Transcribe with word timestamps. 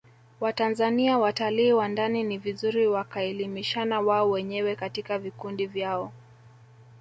Watanzania 0.39 1.17
watalii 1.17 1.73
wa 1.73 1.87
ndani 1.87 2.23
ni 2.23 2.37
vizuri 2.37 2.87
wakaelimishana 2.87 4.01
wao 4.01 4.29
wenyewe 4.31 4.75
katika 4.75 5.19
vikundi 5.19 5.67
vyao 5.67 6.11